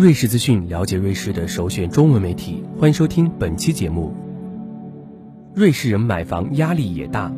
[0.00, 2.64] 瑞士资讯，了解瑞士的首选中文媒体。
[2.78, 4.14] 欢迎收听本期节目。
[5.54, 7.30] 瑞士人买房压力也大。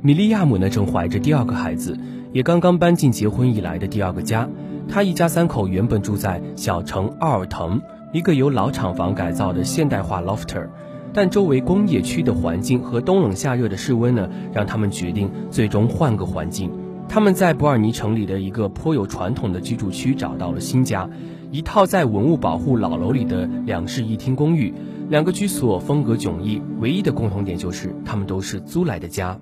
[0.00, 1.94] 米利亚姆呢，正怀着第二个孩子，
[2.32, 4.48] 也刚刚搬进结婚以来的第二个家。
[4.88, 7.82] 他一家三口原本住在小城奥尔滕，
[8.14, 10.68] 一个由老厂房改造的现代化 lofter，
[11.12, 16.70] 但周围工业区的环境和冬冷夏热的室温呢，让他们决定最终换个环境。
[17.12, 21.10] 他们在伯尔尼城里的一个颇有传统的居住区找到了新家，
[21.50, 24.72] 一套在文物保护老楼里的两室一厅公寓。
[25.08, 29.36] 两个居所风格迥异，唯一的共同点就是他们都是租来的家。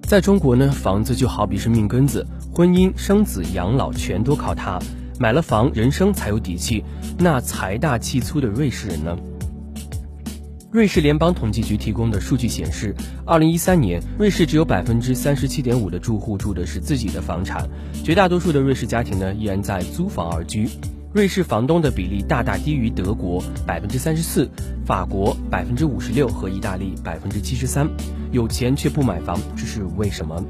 [0.00, 4.80] 在中国呢，房子就好比是命根子，婚姻、生子、养老全都靠它。
[5.20, 6.82] 买了房，人生才有底气。
[7.20, 9.16] 那财大气粗的瑞士人呢？
[10.72, 12.94] 瑞士联邦统计局提供的数据显示，
[13.26, 17.68] 二零一三年，瑞士只有百分之三十七点五的住户住的是自己的房产，
[18.02, 20.66] 绝大多数的瑞士家庭呢依然在租房而居。
[21.12, 24.48] 瑞士房东的比例大大低于德国百分之三十四、
[24.86, 27.86] 法国百分之五十六和意大利百分之七十三。
[28.30, 30.42] 有钱却不买房，这是为什么？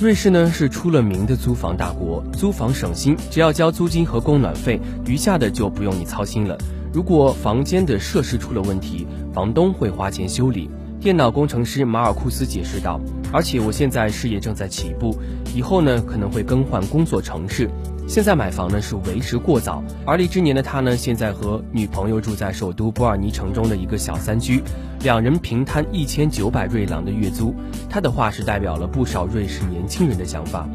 [0.00, 6.56] 瑞士呢是出了名的租房大国，租房省心，只要交租金和供暖费，余下的就不用你操心了。
[6.92, 10.68] 如果房间的设施出了问题，房东会花钱修理。
[11.00, 13.00] 电脑工程师马尔库斯解释道
[13.32, 15.16] ：“而且我现在事业正在起步，
[15.54, 17.70] 以后呢可能会更换工作城市。
[18.06, 24.62] 现在买房呢是为时过早。”而立之年的他呢，现在和女朋友住在首都波尔尼城中的一个小三居，
[25.02, 27.54] 两人平摊一千九百瑞郎的月租。
[27.88, 30.68] 他的话是代表了不少瑞士年轻人的想法。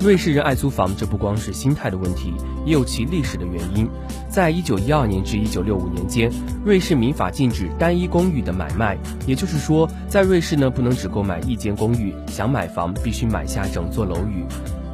[0.00, 2.32] 瑞士人爱租房，这不光是心态的问题，
[2.64, 3.88] 也有其历史的原因。
[4.28, 6.30] 在一九一二年至一九六五年间，
[6.64, 14.44] 瑞士民法禁止单一公寓的买卖，也就是说，在瑞士呢，不能只购买一间公寓，想买房必须买下整座楼宇。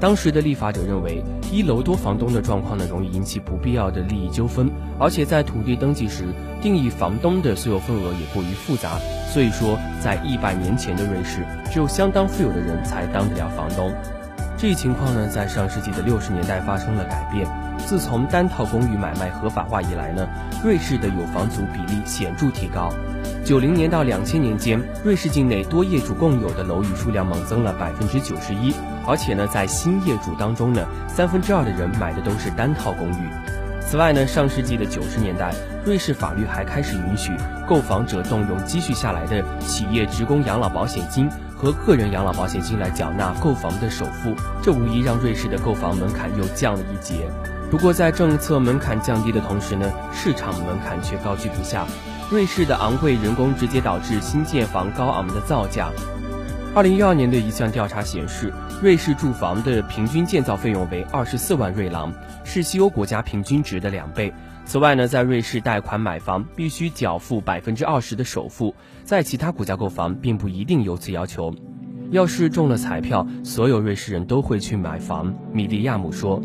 [0.00, 6.25] 当时的立法者认为，一楼多房东的状况呢，容易引起不必要的利益纠纷，而且在土地登记时
[6.62, 8.98] 定义房东的所有份额也过于复杂。
[9.31, 13.92] 所以说，在一百年前的瑞士，只有相当富有的人才当得了房东。
[14.64, 17.47] 这一情况呢，在上世纪的六十年代发生了改变。
[17.76, 20.26] 自从单套公寓买卖合法化以来呢，
[20.64, 22.91] 瑞士的有房族比例显著提高。
[23.44, 28.74] 九零年到两千年间，瑞士境内多业主共有的楼宇数量猛增了百分之九十一，
[29.06, 33.28] 而且呢，在新业主当中呢，三分之二的人买的都是单套公寓。
[33.82, 35.54] 此外呢，上世纪的九十年代，
[35.84, 37.36] 瑞士法律还开始允许
[37.69, 41.28] 购房者动用积蓄下来的企业职工养老保险金。
[41.64, 47.26] 和个人养老保险金来缴纳购房的首付，这无疑让瑞士的购房门槛又降了一截。
[47.70, 51.86] 不过，在政策门槛降低的同时呢，市场门槛却高居不下。
[52.30, 55.88] 瑞士的昂贵人工直接导致新建房高昂的造价。
[56.74, 58.52] 二零一二年的一项调查显示，
[58.82, 62.12] 瑞士住房的平均建造费用为二十四万瑞郎，
[62.42, 64.32] 是西欧国家平均值的两倍。
[64.64, 68.74] 此外呢，在瑞士贷款买房必须缴付百分之二十的首付，
[69.04, 71.54] 在其他国家购房并不一定有此要求。
[72.10, 75.32] 要是中了彩票，所有瑞士人都会去买房。
[75.52, 76.42] 米利亚姆说，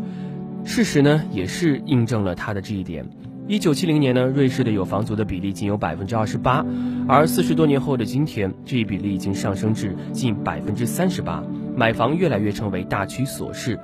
[0.64, 3.04] 事实呢也是印证了他的这一点。
[3.50, 6.64] 一九七零年呢，瑞士的有房族的比例仅有百分之二十八，
[7.08, 11.42] 而四十多年后的今天，这一比例已经上升至近百分之三十八，
[11.74, 13.76] 买房越来越成为大趋所势。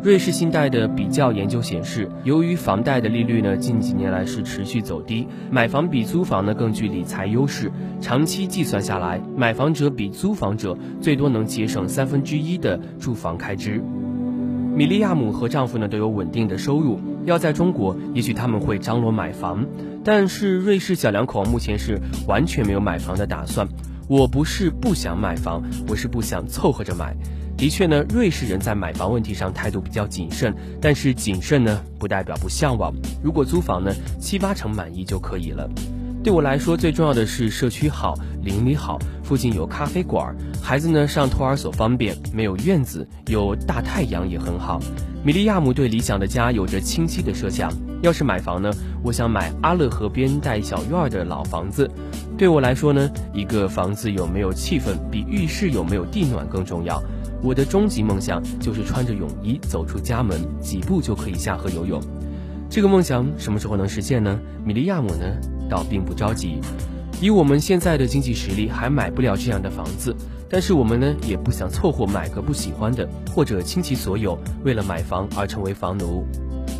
[0.00, 7.68] 瑞士信贷的比较研究显示，由于房贷的利率呢近几年来是持续走低，买房比租房呢更具理财优势。
[8.00, 13.82] 长期计算下来，买房者比租房者最多能节省三分之一的住房开支。
[14.80, 19.66] 米利亚姆和丈夫呢都有稳定的收入，要在中国，也许他们会张罗买房，
[20.02, 23.68] 但是瑞士小两口目前是完全没有买房的打算。
[24.08, 27.14] 我不是不想买房，我是不想凑合着买。
[27.58, 32.90] 的确呢，瑞士人在买房问题上态度比较谨慎，但是谨慎呢不代表不向往。
[33.22, 35.68] 如果租房呢，七八成满意就可以了。
[36.22, 44.78] 对我来说，最重要的是社区好，邻里好，附近有咖啡馆，孩子呢上托儿所方便，没有院子，有大太阳也很好。
[45.24, 47.72] 米利亚姆对理想的家有着清晰的设想。
[48.02, 48.70] 要是买房呢，
[49.02, 51.90] 我想买阿勒河边带小院的老房子。
[52.36, 57.02] 对我来说呢，一个房子有没有气氛，比浴室有没有地暖更重要。
[57.42, 61.98] 我的终极梦想就是穿着泳衣走出家门，几步就可以下河游泳。
[62.68, 64.38] 这个梦想什么时候能实现呢？
[64.64, 65.24] 米利亚姆呢，
[65.70, 66.60] 倒并不着急。
[67.22, 70.14] 以我们现在的经济实力，还买不了这样的房子。
[70.48, 76.26] 但是我们呢，也不想凑合买个不喜欢的，或者倾其所有为了买房而成为房奴。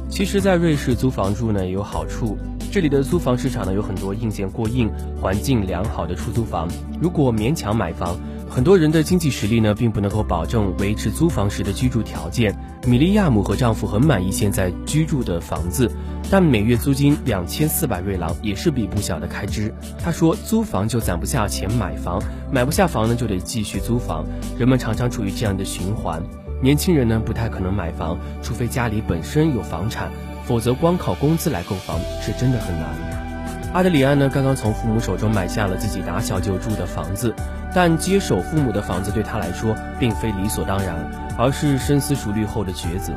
[0.08, 2.36] 其实，在瑞士租房住呢也有好处。
[2.72, 4.90] 这里的租房市场呢有很多硬件过硬、
[5.20, 6.68] 环境良好的出租房。
[7.00, 8.18] 如果勉强买房，
[8.50, 12.52] 很多人的经济实力呢，并不能够保证维持租房时的居住条件。
[12.84, 15.88] 米利亚姆和丈夫很满意现在居住的房子，
[16.28, 19.72] 但每月租金两千四百瑞郎也是笔不小的开支。
[20.02, 22.20] 她说，租房就攒不下钱买房，
[22.50, 24.26] 买不下房呢，就得继续租房。
[24.58, 26.20] 人们常常处于这样的循环。
[26.60, 30.10] 年轻人呢，不太可能买房，除非家里本身有房产，
[30.44, 33.29] 否则光靠工资来购房是真的很难。
[33.72, 37.32] 阿德里安呢，刚刚从父母手中买下了自己打小就住的房子。
[37.72, 40.96] 但接手父母的房子对他来说并非理所当然，
[41.38, 43.12] 而是深思熟虑后的抉择。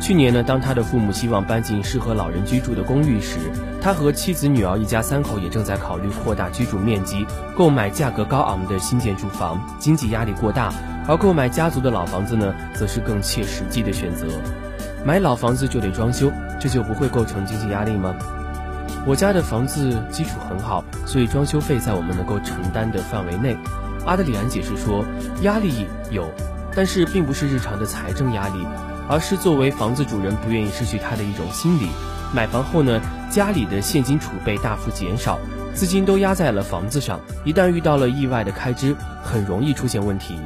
[0.00, 3.38] 去年呢，当他的父母希望搬进适合老人居住的公寓时，
[3.82, 9.60] 他和妻子、女儿一家三口也正在考虑扩大居住面积，购买价格高昂的新建住房。
[9.80, 10.72] 经济压力过大，
[11.08, 14.28] 而购买家族的老房子呢，则是更切实际的选择。
[15.04, 16.30] 买老房子就得装修，
[16.60, 18.14] 这就不会构成经济压力吗？
[19.08, 23.56] 我家的房子基础很好，所以装修费在我们能够承担的范围内。
[24.04, 25.02] 阿德里安解释说
[25.40, 26.30] ：“压力有，
[26.76, 28.66] 但是并不是日常的财政压力，
[29.08, 31.88] 而是作为房子主人不愿意失去他的一种心理。
[32.34, 33.00] 买房后呢，
[33.30, 35.38] 家里的现金储备大幅减少，
[35.72, 40.38] 资金都压在了房子上，一旦遇到了意外的开支，很容易出现问题。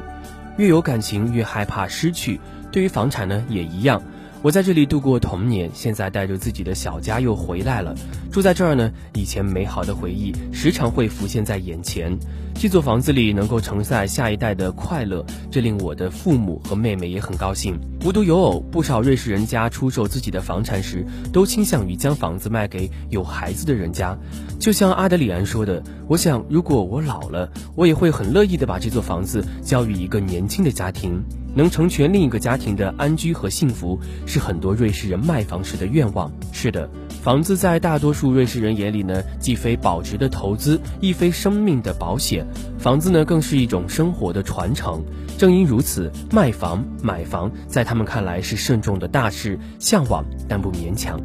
[0.56, 2.40] 越有感情，越害怕失去。
[2.70, 4.00] 对于房产呢，也一样。”
[4.42, 7.94] 我在这里度过童年，现在带着自己的小家又回来了。
[8.32, 12.18] 住在这儿呢，以前美好的回忆时常会浮现在眼前。
[12.52, 17.78] 这座房子里能够承载下一代的快乐，这令我的父母和妹妹也很高兴。
[18.04, 24.18] 无独有偶，不少瑞士人家出售自己的房产时，都倾向于将房子卖给有孩子的人家。
[24.58, 31.22] 就像阿德里安说的：“我想，如果我老了，我也会很乐意的把这座房子交予一个年轻的家庭。”
[31.54, 36.32] 能成全另一个家庭的安居和幸福，是很多瑞士人卖房时的愿望。
[36.52, 36.88] 是的，
[37.22, 42.46] 房子在大多数瑞士人眼里呢，既非保值的投资，亦非生命的保险。
[42.78, 45.04] 房子呢，更是一种生活的传承。
[45.36, 51.20] 正因如此，卖房买房在他们看来是慎重的大事，向往但不勉强。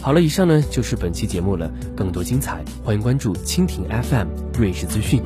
[0.00, 1.68] 好了，以上呢就是本期节目了。
[1.96, 5.20] 更多精彩，欢迎关注蜻蜓 FM 瑞士资讯。